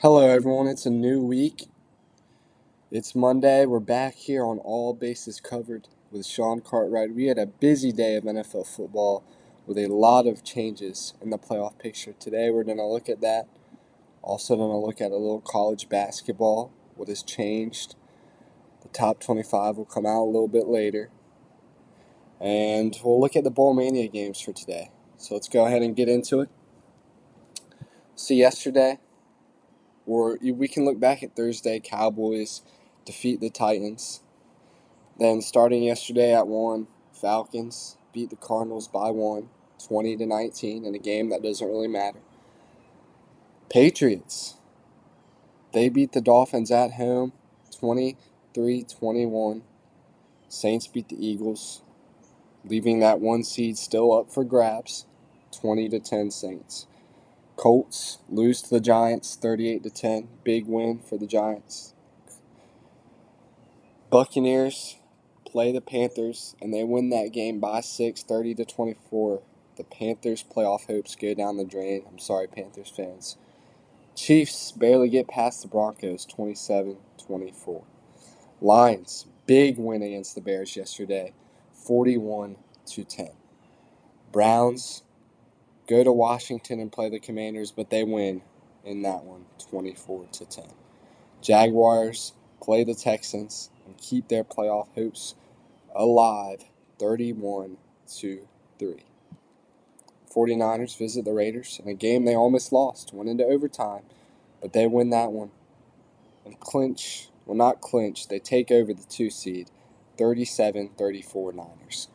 [0.00, 0.68] Hello, everyone.
[0.68, 1.66] It's a new week.
[2.88, 3.66] It's Monday.
[3.66, 7.12] We're back here on All Bases Covered with Sean Cartwright.
[7.12, 9.24] We had a busy day of NFL football
[9.66, 12.12] with a lot of changes in the playoff picture.
[12.12, 13.48] Today, we're going to look at that.
[14.22, 17.96] Also, going to look at a little college basketball, what has changed.
[18.82, 21.10] The top 25 will come out a little bit later.
[22.40, 24.92] And we'll look at the Bowl Mania games for today.
[25.16, 26.50] So let's go ahead and get into it.
[28.14, 29.00] See, yesterday,
[30.08, 31.78] or we can look back at Thursday.
[31.78, 32.62] Cowboys
[33.04, 34.22] defeat the Titans.
[35.18, 39.50] Then starting yesterday at one, Falcons beat the Cardinals by one,
[39.86, 42.20] 20 to 19 in a game that doesn't really matter.
[43.68, 44.54] Patriots.
[45.72, 47.34] They beat the Dolphins at home,
[47.78, 49.62] 23-21.
[50.48, 51.82] Saints beat the Eagles,
[52.64, 55.04] leaving that one seed still up for grabs,
[55.52, 56.86] 20 to 10 Saints.
[57.58, 60.28] Colts lose to the Giants 38 to 10.
[60.44, 61.92] Big win for the Giants.
[64.10, 64.98] Buccaneers
[65.44, 69.42] play the Panthers and they win that game by 6 30 to 24.
[69.76, 72.04] The Panthers playoff hopes go down the drain.
[72.08, 73.36] I'm sorry Panthers fans.
[74.14, 77.82] Chiefs barely get past the Broncos 27-24.
[78.60, 81.32] Lions big win against the Bears yesterday
[81.72, 82.54] 41
[82.86, 83.30] to 10.
[84.30, 85.02] Browns
[85.88, 88.42] go to Washington and play the Commanders, but they win
[88.84, 90.64] in that one, 24 to 10.
[91.42, 95.34] Jaguars play the Texans and keep their playoff hopes
[95.94, 96.64] alive,
[96.98, 97.78] 31
[98.18, 98.46] to
[98.78, 99.04] 3.
[100.34, 104.02] 49ers visit the Raiders in a game they almost lost, went into overtime,
[104.60, 105.50] but they win that one
[106.44, 109.70] and clinch, well, not clinch, they take over the two seed,
[110.18, 112.08] 37 34 Niners.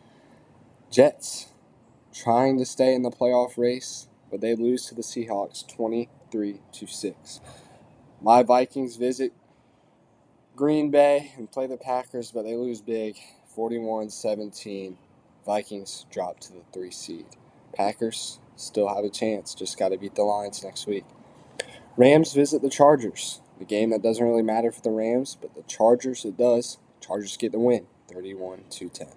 [0.91, 1.47] Jets
[2.13, 6.87] trying to stay in the playoff race, but they lose to the Seahawks 23 to
[6.87, 7.41] 6.
[8.21, 9.33] My Vikings visit
[10.55, 13.17] Green Bay and play the Packers, but they lose big
[13.55, 14.97] 41 17.
[15.45, 17.25] Vikings drop to the 3 seed.
[17.75, 21.05] Packers still have a chance, just got to beat the Lions next week.
[21.97, 23.41] Rams visit the Chargers.
[23.59, 26.77] The game that doesn't really matter for the Rams, but the Chargers it does.
[27.01, 29.07] Chargers get the win 31 to 10.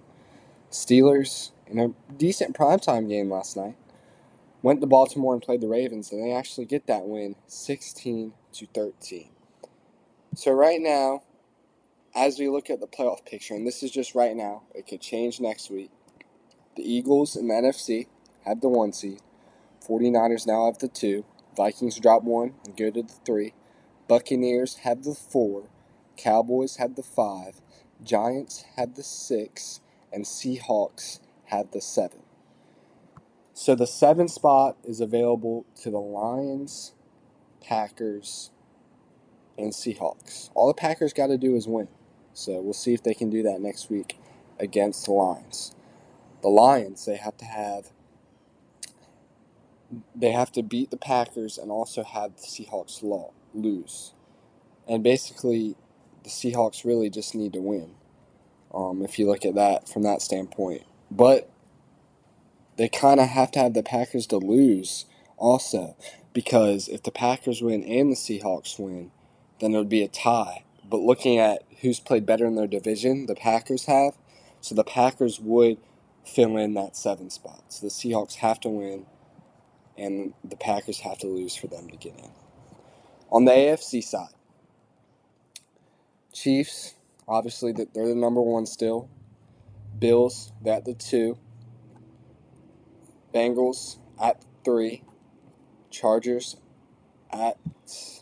[0.69, 3.75] Steelers in a decent primetime game last night.
[4.61, 8.67] Went to Baltimore and played the Ravens, and they actually get that win 16 to
[8.73, 9.29] 13.
[10.35, 11.23] So, right now,
[12.15, 15.01] as we look at the playoff picture, and this is just right now, it could
[15.01, 15.91] change next week.
[16.75, 18.07] The Eagles in the NFC
[18.45, 19.21] have the one seed.
[19.87, 21.25] 49ers now have the two.
[21.55, 23.53] Vikings drop one and go to the three.
[24.07, 25.69] Buccaneers have the four.
[26.17, 27.61] Cowboys have the five.
[28.03, 29.81] Giants have the six.
[30.11, 32.19] And Seahawks have the seven.
[33.53, 36.93] So the seven spot is available to the Lions,
[37.63, 38.51] Packers,
[39.57, 40.51] and Seahawks.
[40.53, 41.87] All the Packers got to do is win.
[42.33, 44.19] So we'll see if they can do that next week
[44.59, 45.73] against the Lions.
[46.41, 47.91] The Lions, they have to have
[50.13, 53.01] they have to beat the Packers and also have the Seahawks
[53.53, 54.13] lose.
[54.87, 55.75] And basically
[56.23, 57.91] the Seahawks really just need to win.
[58.73, 60.83] Um, if you look at that from that standpoint.
[61.09, 61.49] But
[62.77, 65.05] they kind of have to have the Packers to lose
[65.37, 65.95] also
[66.33, 69.11] because if the Packers win and the Seahawks win,
[69.59, 70.63] then it would be a tie.
[70.89, 74.17] But looking at who's played better in their division, the Packers have.
[74.61, 75.77] So the Packers would
[76.25, 77.63] fill in that seven spot.
[77.69, 79.05] So the Seahawks have to win,
[79.97, 82.31] and the Packers have to lose for them to get in.
[83.31, 84.29] On the AFC side,
[86.33, 86.95] Chiefs,
[87.27, 89.09] obviously, they're the number one still.
[89.99, 91.37] Bills, they're at the two.
[93.33, 95.03] Bengals at three.
[95.89, 96.57] Chargers
[97.31, 97.57] at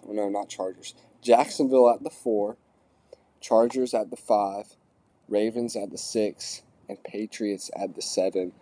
[0.07, 0.93] no, not Chargers.
[1.21, 2.57] Jacksonville at the four.
[3.41, 4.75] Chargers at the five.
[5.27, 6.61] Ravens at the six.
[6.87, 8.53] And Patriots at the seven.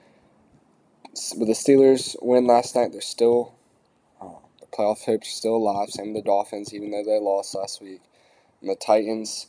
[1.37, 2.91] But the Steelers win last night.
[2.91, 3.55] They're still
[4.21, 5.89] uh, the playoff hopes are still alive.
[5.89, 8.01] Same with the Dolphins, even though they lost last week.
[8.61, 9.47] And the Titans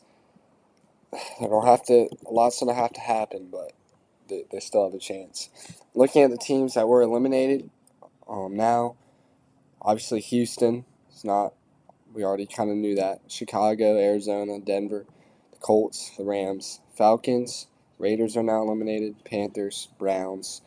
[1.41, 2.09] don't have to.
[2.27, 3.73] A lot's gonna have to happen, but
[4.29, 5.51] they, they still have a chance.
[5.95, 7.71] Looking at the teams that were eliminated,
[8.29, 8.97] um, now,
[9.81, 11.55] obviously Houston is not.
[12.13, 13.23] We already kind of knew that.
[13.29, 15.05] Chicago, Arizona, Denver,
[15.51, 17.67] the Colts, the Rams, Falcons,
[17.99, 19.25] Raiders are now eliminated.
[19.25, 20.63] Panthers, Browns,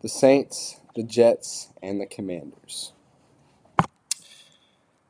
[0.00, 2.92] the Saints, the Jets, and the Commanders.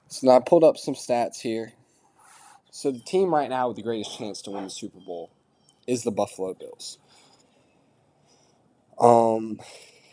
[0.08, 1.72] So now I pulled up some stats here
[2.72, 5.30] so the team right now with the greatest chance to win the Super Bowl
[5.86, 6.98] is the Buffalo Bills.
[8.98, 9.60] Um,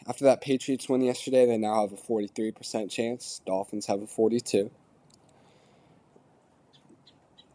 [0.06, 3.42] after that Patriots win yesterday, they now have a 43% chance.
[3.46, 4.70] Dolphins have a 42.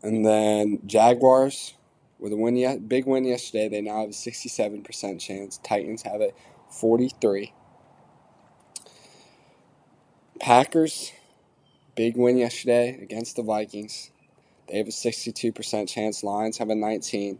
[0.02, 1.74] And then Jaguars
[2.18, 3.68] with a win yet big win yesterday.
[3.68, 5.58] They now have a 67% chance.
[5.58, 6.30] Titans have a
[6.70, 7.52] 43.
[10.40, 11.12] Packers
[11.94, 14.10] big win yesterday against the Vikings.
[14.68, 16.24] They have a 62% chance.
[16.24, 17.38] Lions have a 19.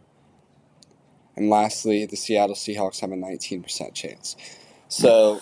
[1.35, 4.35] And lastly, the Seattle Seahawks have a 19% chance.
[4.87, 5.41] So,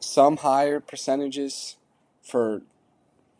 [0.00, 1.76] some higher percentages
[2.22, 2.62] for,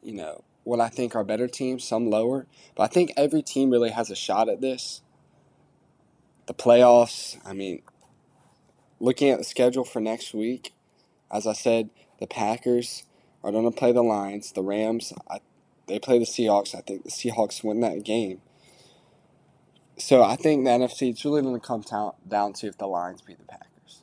[0.02, 2.46] you know, what I think are better teams, some lower.
[2.74, 5.00] But I think every team really has a shot at this.
[6.46, 7.82] The playoffs, I mean,
[9.00, 10.72] looking at the schedule for next week,
[11.30, 13.04] as I said, the Packers
[13.42, 14.52] are going to play the Lions.
[14.52, 15.38] The Rams, I,
[15.86, 16.74] they play the Seahawks.
[16.74, 18.40] I think the Seahawks win that game.
[19.98, 21.82] So I think the NFC it's really going to come
[22.28, 24.02] down, to if the Lions beat the Packers.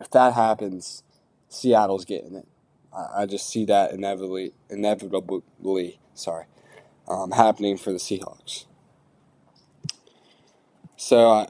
[0.00, 1.02] If that happens,
[1.48, 2.46] Seattle's getting it.
[2.94, 6.44] I, I just see that inevitably, inevitably, sorry,
[7.08, 8.66] um, happening for the Seahawks.
[10.96, 11.46] So uh,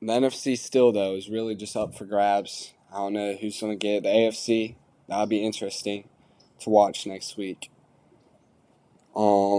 [0.00, 2.72] the NFC still though is really just up for grabs.
[2.92, 4.02] I don't know who's going to get it.
[4.04, 4.76] the AFC.
[5.08, 6.08] That'll be interesting
[6.60, 7.70] to watch next week.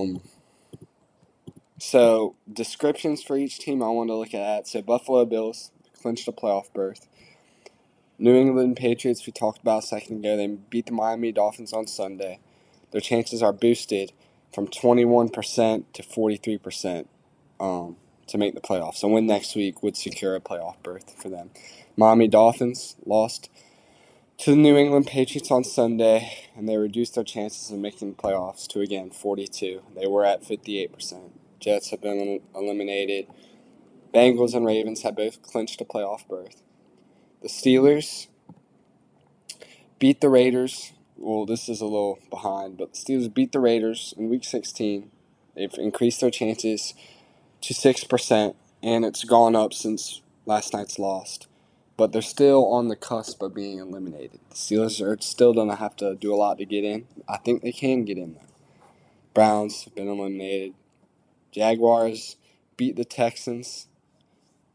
[0.01, 0.21] Um.
[1.80, 4.68] So descriptions for each team I want to look at.
[4.68, 5.71] So Buffalo Bills
[6.01, 7.07] clinched a playoff berth.
[8.19, 10.38] New England Patriots we talked about a second ago.
[10.38, 12.39] They beat the Miami Dolphins on Sunday.
[12.92, 14.13] Their chances are boosted
[14.53, 17.07] from 21% to 43%
[17.59, 17.97] um,
[18.27, 18.95] to make the playoffs.
[18.97, 21.51] So win next week would secure a playoff berth for them.
[21.97, 23.50] Miami Dolphins lost
[24.37, 28.21] to the New England Patriots on Sunday, and they reduced their chances of making the
[28.21, 29.81] playoffs to again 42.
[29.95, 31.31] They were at 58%.
[31.59, 33.27] Jets have been eliminated.
[34.13, 36.61] Bengals and Ravens have both clinched a playoff berth.
[37.41, 38.27] The Steelers
[39.99, 40.91] beat the Raiders.
[41.17, 45.11] Well, this is a little behind, but the Steelers beat the Raiders in Week 16.
[45.55, 46.93] They've increased their chances
[47.61, 51.39] to 6%, and it's gone up since last night's loss.
[51.97, 54.39] But they're still on the cusp of being eliminated.
[54.50, 57.07] The Steelers are still going to have to do a lot to get in.
[57.27, 58.42] I think they can get in, though.
[59.33, 60.74] Browns have been eliminated.
[61.51, 62.36] Jaguars
[62.77, 63.88] beat the Texans.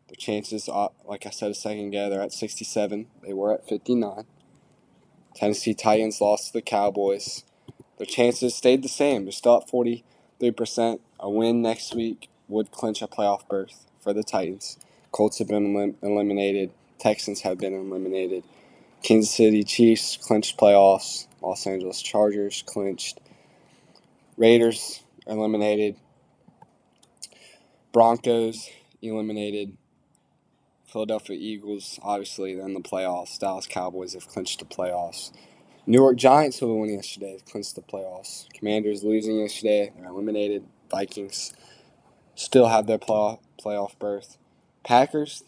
[0.08, 3.06] Their chances, uh, like I said a second ago, they're at 67.
[3.22, 4.24] They were at 59.
[5.34, 7.44] Tennessee Titans lost to the Cowboys.
[7.98, 9.24] Their chances stayed the same.
[9.24, 11.00] They're still at 43%.
[11.20, 14.78] A win next week would clinch a playoff berth for the Titans.
[15.12, 16.72] Colts have been elim- eliminated.
[17.00, 18.44] Texans have been eliminated.
[19.02, 21.26] Kansas City Chiefs clinched playoffs.
[21.40, 23.18] Los Angeles Chargers clinched.
[24.36, 25.96] Raiders eliminated.
[27.92, 28.68] Broncos
[29.00, 29.76] eliminated.
[30.86, 33.38] Philadelphia Eagles, obviously, then the playoffs.
[33.38, 35.32] Dallas Cowboys have clinched the playoffs.
[35.86, 38.52] New York Giants will win yesterday, clinched the playoffs.
[38.52, 40.64] Commanders losing yesterday, they're eliminated.
[40.90, 41.54] Vikings
[42.34, 44.36] still have their playoff, playoff berth.
[44.84, 45.44] Packers,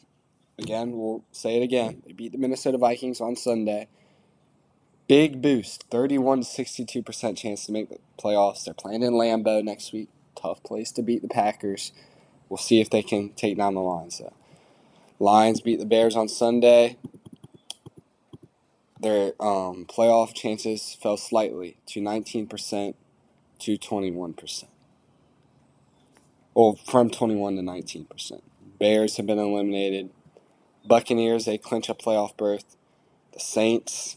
[0.63, 2.03] again, we'll say it again.
[2.07, 3.89] They beat the Minnesota Vikings on Sunday.
[5.09, 8.65] Big boost, 31 to 62% chance to make the playoffs.
[8.65, 10.09] They're playing in Lambeau next week.
[10.41, 11.93] Tough place to beat the Packers.
[12.49, 14.23] We'll see if they can take down the Lions.
[15.19, 16.97] Lions beat the Bears on Sunday.
[19.01, 22.95] Their um, playoff chances fell slightly to 19%
[23.59, 24.65] to 21%.
[26.55, 28.43] Well, from 21 to 19%.
[28.79, 30.11] Bears have been eliminated.
[30.87, 32.77] Buccaneers, they clinch a playoff berth.
[33.33, 34.17] The Saints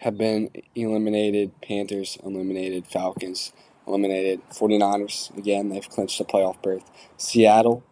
[0.00, 1.52] have been eliminated.
[1.60, 2.86] Panthers eliminated.
[2.86, 3.52] Falcons
[3.86, 4.40] eliminated.
[4.50, 6.90] 49ers, again, they've clinched a playoff berth.
[7.16, 7.84] Seattle,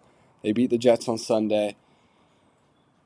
[0.42, 1.76] they beat the Jets on Sunday.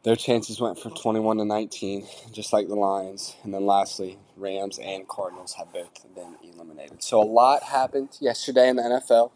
[0.05, 3.35] Their chances went from 21 to 19, just like the Lions.
[3.43, 7.03] And then lastly, Rams and Cardinals have both been eliminated.
[7.03, 9.33] So a lot happened yesterday in the NFL.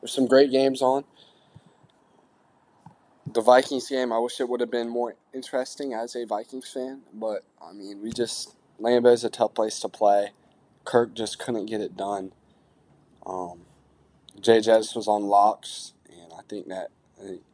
[0.00, 1.04] There's some great games on.
[3.34, 7.00] The Vikings game, I wish it would have been more interesting as a Vikings fan,
[7.12, 10.30] but I mean, we just Lambeau is a tough place to play.
[10.84, 12.30] Kirk just couldn't get it done.
[13.26, 13.62] Um,
[14.40, 16.90] Jay Jettis was on locks, and I think that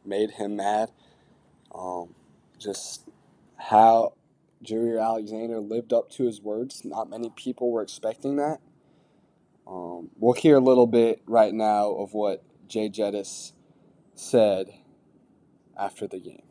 [0.05, 0.91] made him mad.
[1.73, 2.13] Um,
[2.59, 3.09] just
[3.57, 4.13] how
[4.63, 6.85] Jaire Alexander lived up to his words.
[6.85, 8.59] Not many people were expecting that.
[9.65, 13.53] Um, we'll hear a little bit right now of what Jay Jettis
[14.13, 14.73] said
[15.81, 16.43] after the game.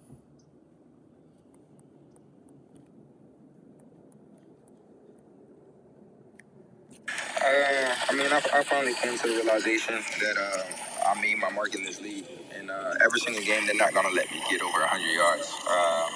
[7.09, 11.51] Uh, I mean, I, I, finally came to the realization that uh, I made my
[11.51, 14.61] mark in this league, and uh, every single game they're not gonna let me get
[14.61, 15.55] over 100 yards.
[15.67, 16.09] Uh,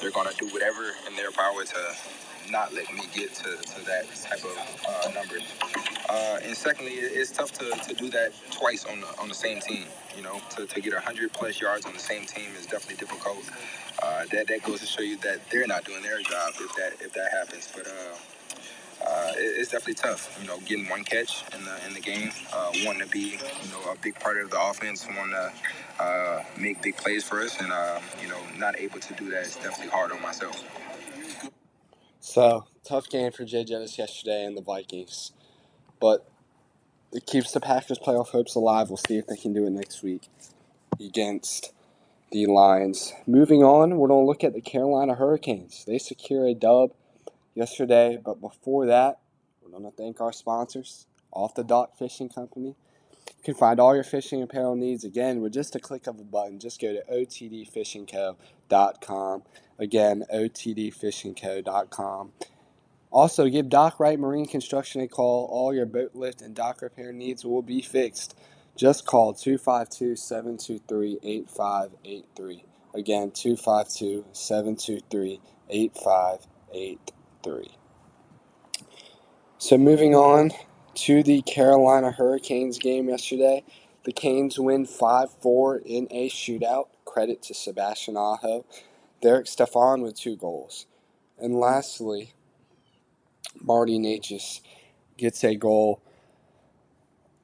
[0.00, 4.06] they're gonna do whatever in their power to not let me get to, to that
[4.22, 5.38] type of uh, number.
[6.10, 9.60] Uh, and secondly, it's tough to, to do that twice on the on the same
[9.60, 9.84] team.
[10.16, 13.44] You know, to, to get 100 plus yards on the same team is definitely difficult.
[14.02, 16.94] Uh, that that goes to show you that they're not doing their job if that
[17.00, 17.70] if that happens.
[17.72, 20.36] But uh, uh, it, it's definitely tough.
[20.40, 23.70] You know, getting one catch in the in the game, uh, wanting to be you
[23.70, 25.52] know a big part of the offense, wanting to
[26.02, 29.46] uh, make big plays for us, and uh, you know not able to do that
[29.46, 30.64] is definitely hard on myself.
[32.18, 35.32] So tough game for Jay Jettis yesterday and the Vikings,
[36.00, 36.26] but
[37.12, 38.88] it keeps the Packers' playoff hopes alive.
[38.88, 40.28] We'll see if they can do it next week
[40.98, 41.72] against
[42.30, 43.12] the Lions.
[43.26, 45.84] Moving on, we're going to look at the Carolina Hurricanes.
[45.84, 46.92] They secure a dub
[47.54, 49.18] yesterday, but before that,
[49.62, 52.76] we're going to thank our sponsors, Off the Dock Fishing Company.
[53.38, 56.24] You can find all your fishing apparel needs again with just a click of a
[56.24, 56.60] button.
[56.60, 59.42] Just go to otdfishingco.com.
[59.78, 62.32] Again, otdfishingco.com.
[63.10, 65.48] Also, give Dock Right Marine Construction a call.
[65.50, 68.36] All your boat lift and dock repair needs will be fixed.
[68.76, 72.64] Just call 252 723 8583.
[72.94, 77.70] Again, 252 723 8583.
[79.58, 80.52] So, moving on
[80.94, 83.64] to the Carolina Hurricanes game yesterday.
[84.04, 86.86] The Canes win 5 4 in a shootout.
[87.04, 88.64] Credit to Sebastian Aho.
[89.20, 90.86] Derek Stepan with two goals.
[91.38, 92.34] And lastly,
[93.58, 94.60] Marty Necas
[95.16, 96.02] gets a goal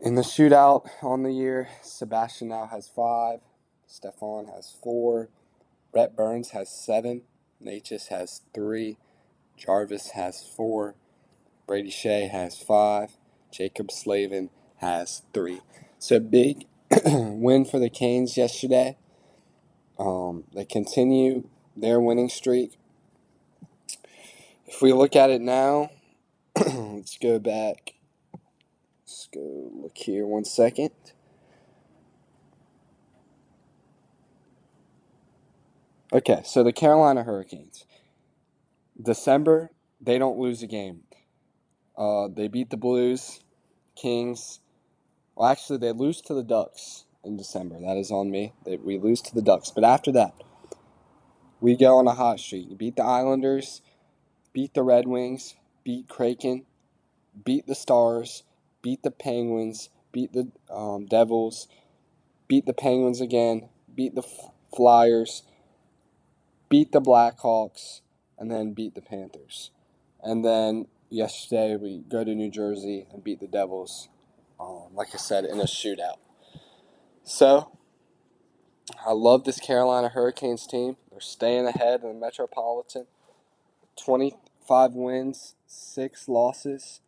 [0.01, 1.69] in the shootout on the year.
[1.83, 3.41] Sebastian now has five.
[3.87, 5.29] Stepan has four.
[5.93, 7.23] Brent Burns has seven.
[7.65, 8.99] Necas has three.
[9.57, 10.95] Jarvis has four.
[11.67, 13.17] Brady Skjei has five.
[13.53, 15.61] Jaccob Slavin has three.
[15.99, 16.67] So big
[17.05, 18.97] win for the Canes yesterday.
[19.99, 22.79] Um, they continue their winning streak.
[24.67, 25.91] If we look at it now,
[26.67, 27.95] let's go back.
[29.05, 30.91] Let's go look here one second.
[36.13, 37.85] Okay, so the Carolina Hurricanes.
[39.01, 39.71] December,
[40.01, 41.03] they don't lose a game.
[41.99, 43.41] Uh, they beat the Blues,
[43.95, 44.61] Kings.
[45.35, 47.79] Well, actually, they lose to the Ducks in December.
[47.81, 48.55] That is on me.
[48.65, 49.71] They, we lose to the Ducks.
[49.71, 50.33] But after that,
[51.61, 52.71] we go on a hot streak.
[52.71, 53.83] You beat the Islanders,
[54.55, 55.55] beat the Red Wings,
[55.87, 56.67] beat Kraken,
[57.45, 58.43] beat the Stars,
[58.83, 61.69] beat the Penguins, beat the um, Devils,
[62.49, 64.25] beat the Penguins again, beat the
[64.75, 65.45] Flyers,
[66.69, 68.01] beat the Blackhawks,
[68.37, 69.71] and then beat the Panthers.
[70.21, 74.09] And then yesterday we go to New Jersey and beat the Devils,
[74.59, 76.17] um, like I said, in a shootout.
[77.23, 77.79] So,
[79.07, 80.97] I love this Carolina Hurricanes team.
[81.13, 83.07] They're staying ahead in the Metropolitan.
[84.67, 87.01] 25 wins, 6 losses.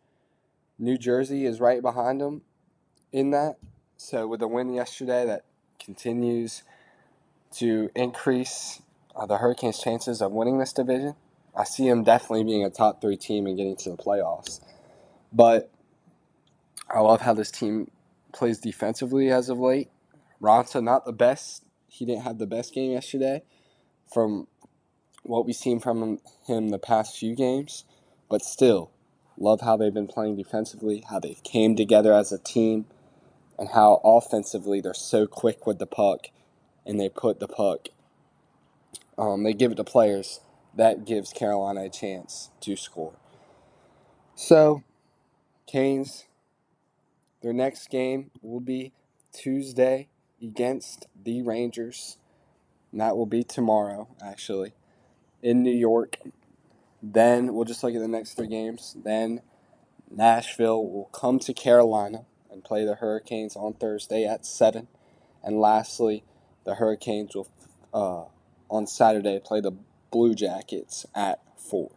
[0.79, 2.43] New Jersey is right behind them
[3.13, 3.57] in that.
[3.97, 5.45] So, with the win yesterday, that
[5.81, 6.63] continues
[7.57, 8.81] to increase
[9.17, 11.15] uh, the Hurricanes' chances of winning this division.
[11.57, 14.61] I see them definitely being a top three team and getting to the playoffs.
[15.33, 15.69] But
[16.89, 17.91] I love how this team
[18.33, 19.91] plays defensively as of late.
[20.41, 21.65] Raanta, not the best.
[21.89, 23.43] He didn't have the best game yesterday
[24.13, 24.47] from
[25.23, 27.85] what we've seen from him the past few games.
[28.29, 28.91] But still,
[29.39, 32.87] love how they've been playing defensively, how they came together as a team,
[33.59, 36.27] and how offensively they're so quick with the puck
[36.87, 37.89] and they put the puck.
[39.17, 40.41] Um, they give it to players
[40.79, 43.15] that gives Carolina a chance to score.
[44.37, 44.85] So,
[45.67, 46.25] Canes,
[47.43, 48.93] their next game will be
[49.33, 50.09] Tuesday
[50.41, 52.19] against the Rangers.
[52.93, 54.73] And that will be tomorrow, actually,
[55.43, 56.19] in New York.
[57.03, 58.97] Then we'll just look at the next three games.
[59.03, 59.43] Then
[60.11, 64.89] Nashville will come to Carolina and play the Hurricanes on Thursday at 7.
[65.43, 66.25] And lastly,
[66.65, 67.49] the Hurricanes will,
[67.95, 68.25] uh,
[68.69, 69.73] on Saturday, play the
[70.11, 71.91] Blue Jackets at 4.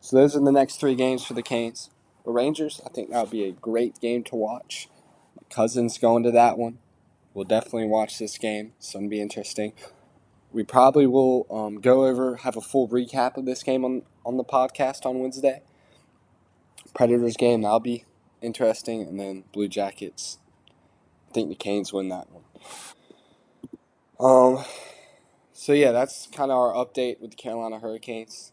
[0.00, 1.90] So those are the next three games for the Canes.
[2.24, 4.88] The Rangers, I think that would be a great game to watch.
[5.50, 6.78] Cousin's going to that one.
[7.32, 8.72] We'll definitely watch this game.
[8.78, 9.72] It's going to be interesting.
[10.54, 14.36] We probably will um, go over, have a full recap of this game on, on
[14.36, 15.62] the podcast on Wednesday.
[16.94, 18.04] Predators game, that'll be
[18.40, 19.02] interesting.
[19.02, 20.38] And then Blue Jackets,
[21.28, 22.44] I think the Canes win that one.
[24.20, 24.64] Um,
[25.52, 28.52] so yeah, that's kind of our update with the Carolina Hurricanes.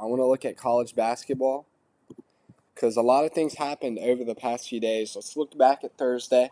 [0.00, 1.66] I want to look at college basketball
[2.74, 5.14] because a lot of things happened over the past few days.
[5.14, 6.50] Let's look back at Thursday.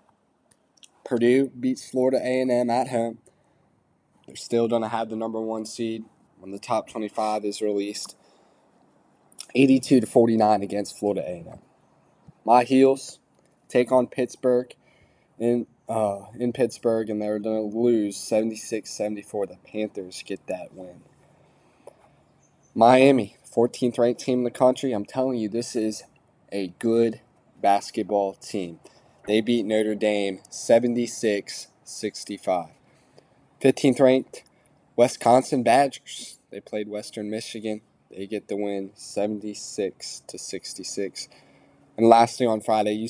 [1.06, 3.18] Purdue beats Florida A&M at home.
[4.26, 6.04] They're still going to have the number one seed
[6.38, 8.16] when the top 25 is released.
[9.54, 11.58] 82 to 49 against Florida A&M.
[12.44, 13.18] My heels,
[13.68, 14.74] take on Pittsburgh
[15.38, 19.48] in uh, in Pittsburgh, and they're going to lose 76-74.
[19.48, 21.02] The Panthers get that win.
[22.74, 24.92] Miami, 14th ranked team in the country.
[24.92, 26.04] I'm telling you, this is
[26.50, 27.20] a good
[27.60, 28.80] basketball team.
[29.26, 32.68] They beat Notre Dame 76 65.
[33.64, 34.44] 15th ranked
[34.94, 36.38] Wisconsin Badgers.
[36.50, 37.80] They played Western Michigan.
[38.10, 41.28] They get the win 76 to 66.
[41.96, 43.08] And lastly, on Friday,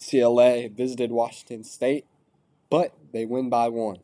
[0.00, 2.04] UCLA visited Washington State,
[2.68, 3.98] but they win by one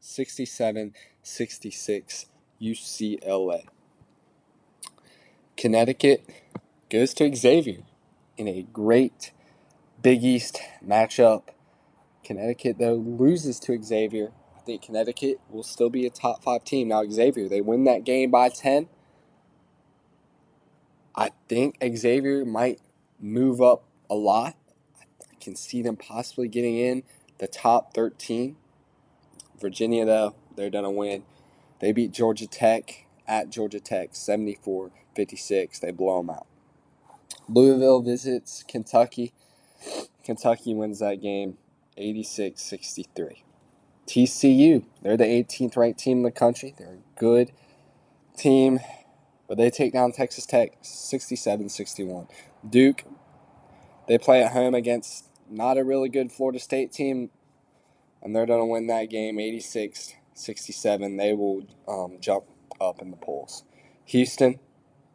[0.00, 2.26] 67 66
[2.62, 3.64] UCLA.
[5.58, 6.24] Connecticut
[6.88, 7.82] goes to Xavier
[8.38, 9.32] in a great
[10.00, 11.42] Big East matchup.
[12.24, 14.32] Connecticut, though, loses to Xavier.
[14.66, 16.88] Think Connecticut will still be a top five team.
[16.88, 18.88] Now, Xavier, they win that game by 10.
[21.14, 22.80] I think Xavier might
[23.20, 24.56] move up a lot.
[25.00, 27.04] I can see them possibly getting in
[27.38, 28.56] the top 13.
[29.60, 31.22] Virginia, though, they're going to win.
[31.78, 35.78] They beat Georgia Tech at Georgia Tech 74 56.
[35.78, 36.46] They blow them out.
[37.48, 39.32] Louisville visits Kentucky.
[40.24, 41.56] Kentucky wins that game
[41.96, 43.45] 86 63.
[44.06, 46.74] TCU, they're the 18th ranked team in the country.
[46.76, 47.52] They're a good
[48.36, 48.80] team,
[49.48, 52.28] but they take down Texas Tech 67 61.
[52.68, 53.04] Duke,
[54.06, 57.30] they play at home against not a really good Florida State team,
[58.22, 61.16] and they're going to win that game 86 67.
[61.16, 62.44] They will um, jump
[62.80, 63.64] up in the polls.
[64.06, 64.60] Houston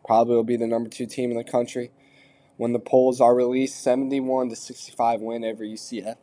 [0.05, 1.91] probably will be the number two team in the country
[2.57, 6.17] when the polls are released 71 to 65 win over UCF.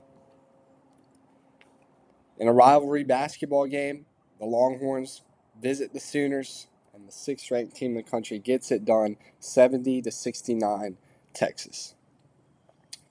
[2.38, 4.06] In a rivalry basketball game,
[4.38, 5.22] the Longhorns
[5.60, 10.02] visit the Sooners, and the sixth ranked team in the country gets it done 70
[10.02, 10.96] to 69
[11.34, 11.94] Texas.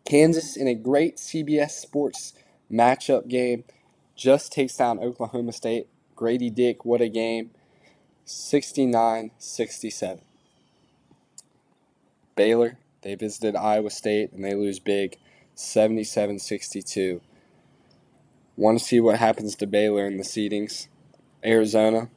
[0.05, 2.33] Kansas, in a great CBS Sports
[2.71, 3.65] matchup game,
[4.15, 5.87] just takes down Oklahoma State.
[6.15, 7.51] Grady Dick, what a game.
[8.23, 10.21] 69 67.
[12.35, 15.17] Baylor they visited Iowa State and they lose big
[15.55, 17.21] 77 62.
[18.57, 20.87] Want to see what happens to Baylor in the seedings.
[21.45, 22.09] Arizona,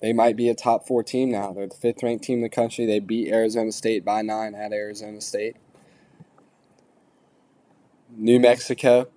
[0.00, 1.52] they might be a top four team now.
[1.52, 2.86] They're the fifth ranked team in the country.
[2.86, 5.56] They beat Arizona State by nine at Arizona State.
[8.16, 9.08] New Mexico,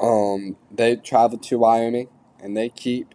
[0.00, 2.08] um, they traveled to Wyoming
[2.42, 3.14] and they keep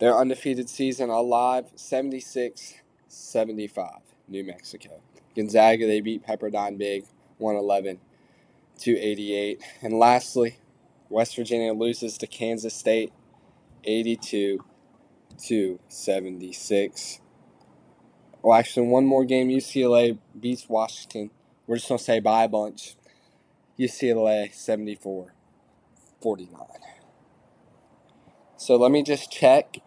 [0.00, 2.74] their undefeated season alive 76
[3.08, 3.88] 75.
[4.28, 5.00] New Mexico.
[5.34, 7.04] Gonzaga, they beat Pepperdine big,
[7.38, 8.00] 111
[8.80, 9.62] to 88.
[9.82, 10.58] And lastly,
[11.08, 13.12] West Virginia loses to Kansas State,
[13.84, 14.64] 82
[15.46, 17.20] to 76.
[18.42, 19.48] Well, actually, one more game.
[19.48, 21.30] UCLA beats Washington.
[21.66, 22.96] We're just going to say bye a bunch.
[23.78, 25.32] UCLA 74
[26.20, 26.60] 49.
[28.56, 29.78] So let me just check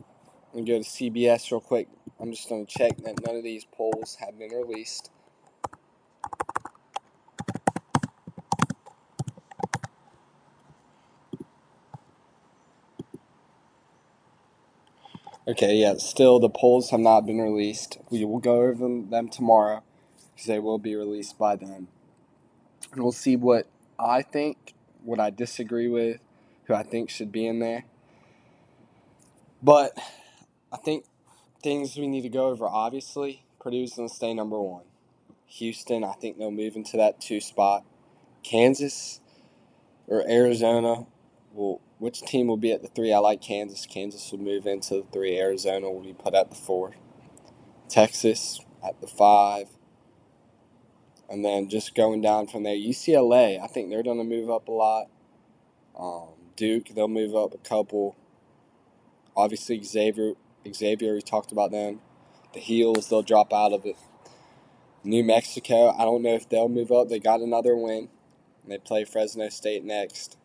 [0.53, 1.87] and go to CBS real quick.
[2.19, 5.11] I'm just going to check that none of these polls have been released.
[15.47, 17.99] Okay, yeah, still the polls have not been released.
[18.09, 19.81] We will go over them, them tomorrow
[20.33, 21.87] because they will be released by then.
[22.91, 23.65] And we'll see what
[23.97, 24.73] I think,
[25.05, 26.19] what I disagree with,
[26.65, 27.85] who I think should be in there.
[29.63, 29.97] But
[30.73, 31.05] I think
[31.63, 32.65] things we need to go over.
[32.65, 34.83] Obviously, Purdue's going to stay number one.
[35.45, 37.85] Houston, I think they'll move into that two spot.
[38.43, 39.21] Kansas
[40.07, 41.05] or Arizona
[41.53, 41.79] will.
[41.99, 43.11] Which team will be at the three?
[43.11, 43.85] I like Kansas.
[43.85, 45.39] Kansas will move into the three.
[45.39, 46.95] Arizona will be put at the four.
[47.89, 49.69] Texas at the five.
[51.29, 54.67] And then just going down from there, UCLA, I think they're going to move up
[54.67, 55.07] a lot.
[55.97, 58.15] Um, Duke, they'll move up a couple.
[59.35, 60.33] Obviously, Xavier
[60.73, 62.01] Xavier, we talked about them.
[62.53, 63.95] The Heels, they'll drop out of it.
[65.03, 67.09] New Mexico, I don't know if they'll move up.
[67.09, 68.09] They got another win.
[68.63, 70.37] And they play Fresno State next.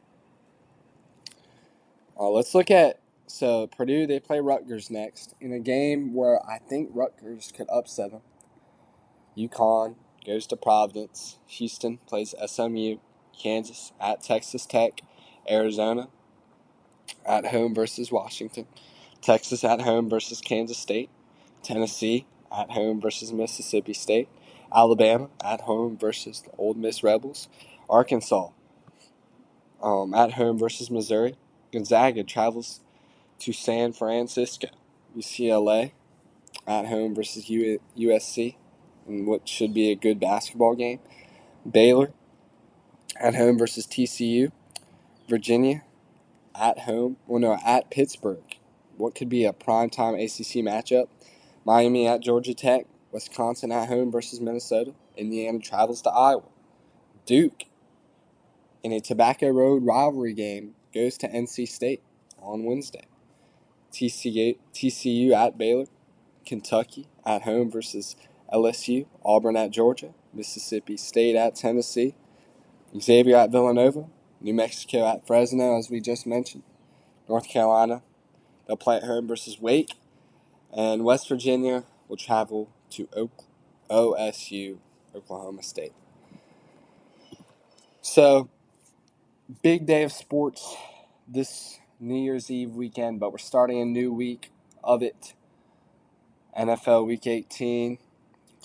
[2.23, 4.07] Uh, let's look at so Purdue.
[4.07, 8.21] They play Rutgers next in a game where I think Rutgers could upset them.
[9.37, 11.39] UConn goes to Providence.
[11.47, 12.99] Houston plays SMU.
[13.37, 15.01] Kansas at Texas Tech.
[15.51, 16.11] Arizona
[17.27, 18.69] at home versus Washington.
[19.21, 21.11] Texas at home versus Kansas State,
[21.65, 24.29] Tennessee at home versus Mississippi State,
[24.73, 27.49] Alabama at home versus the Ole Miss Rebels,
[27.91, 28.51] Arkansas
[29.83, 31.37] um, at home versus Missouri,
[31.73, 32.81] Gonzaga travels
[33.39, 34.69] to San Francisco,
[35.17, 35.93] UCLA
[36.67, 38.57] at home versus USC
[39.09, 41.01] in what should be a good basketball game.
[41.69, 42.13] Baylor
[43.19, 44.53] at home versus TCU.
[45.29, 45.83] Virginia
[46.55, 48.43] at home, well, no, at Pittsburgh.
[48.97, 51.09] What could be a primetime ACC matchup?
[51.65, 52.87] Miami at Georgia Tech.
[53.11, 54.93] Wisconsin at home versus Minnesota.
[55.17, 56.43] Indiana travels to Iowa.
[57.27, 57.65] Duke
[58.83, 62.03] in a Tobacco Road rivalry game goes to NC State
[62.41, 63.07] on Wednesday.
[63.93, 65.87] TCU, at Baylor.
[66.45, 68.17] Kentucky at home versus
[68.53, 69.07] LSU.
[69.25, 70.13] Auburn at Georgia.
[70.33, 72.15] Mississippi State at Tennessee.
[72.99, 74.07] Xavier at Villanova.
[74.41, 76.65] New Mexico at Fresno, as we just mentioned.
[77.29, 78.03] North Carolina,
[78.67, 79.95] they'll play at home versus Wake.
[80.73, 83.09] And West Virginia will travel to
[83.89, 84.79] OSU,
[85.15, 85.93] Oklahoma State.
[88.01, 88.49] So,
[89.61, 90.77] big day of sports
[91.29, 94.51] this New Year's Eve weekend, but we're starting a new week
[94.83, 95.35] of it.
[96.59, 97.99] NFL Week 18,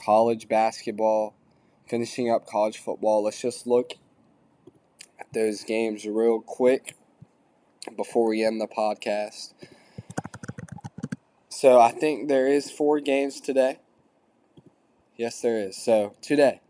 [0.03, 1.33] college basketball,
[1.87, 3.23] finishing up college football.
[3.23, 3.93] Let's just look
[5.19, 6.95] at those games real quick
[7.95, 9.53] before we end the podcast.
[11.49, 13.79] So I think there is four games today.
[15.15, 15.75] Yes, there is.
[15.75, 16.61] So today,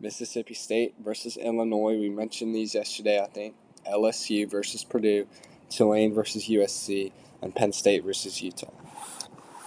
[0.00, 1.98] Mississippi State versus Illinois.
[1.98, 3.54] We mentioned these yesterday, I think.
[3.90, 5.26] LSU versus Purdue,
[5.70, 8.70] Tulane versus USC, and Penn State versus Utah.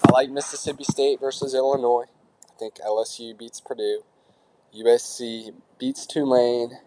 [0.07, 2.05] I like Mississippi State versus Illinois.
[2.49, 4.03] I think LSU beats Purdue.
[4.77, 6.79] USC beats Tulane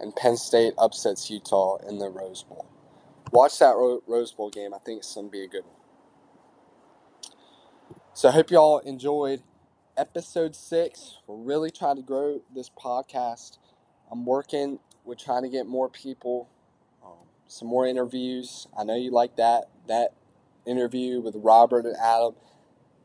[0.00, 2.66] and Penn State upsets Utah in the Rose Bowl.
[3.32, 4.74] Watch that Ro- Rose Bowl game.
[4.74, 5.74] I think it's going to be a good one.
[8.14, 9.42] So I hope y'all enjoyed
[9.98, 11.18] episode six.
[11.26, 13.58] We're really trying to grow this podcast.
[14.10, 16.48] I'm working We're trying to get more people,
[17.04, 18.68] um, some more interviews.
[18.78, 19.70] I know you like that.
[19.88, 20.14] That
[20.66, 22.34] interview with Robert and Adam,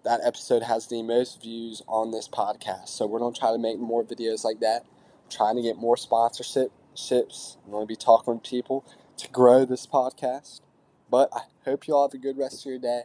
[0.03, 2.89] that episode has the most views on this podcast.
[2.89, 4.85] So we're going to try to make more videos like that.
[5.29, 7.57] trying to get more sponsorship ships.
[7.65, 8.85] I'm going to be talking to people
[9.17, 10.61] to grow this podcast.
[11.09, 13.03] But I hope you all have a good rest of your day.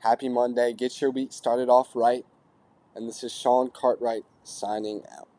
[0.00, 0.72] Happy Monday.
[0.72, 2.24] Get your week started off right.
[2.96, 5.29] And this is Sean Cartwright signing out.